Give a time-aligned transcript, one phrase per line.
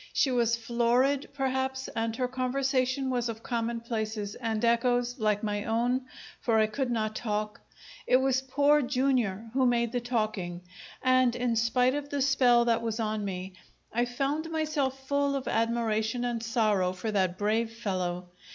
[0.13, 6.07] She was florid, perhaps, and her conversation was of commonplaces and echoes, like my own,
[6.39, 7.61] for I could not talk.
[8.07, 9.45] It was Poor Jr.
[9.53, 10.61] who made the talking,
[11.03, 13.53] and in spite of the spell that was on me,
[13.93, 18.27] I found myself full of admiration and sorrow for that brave fellow.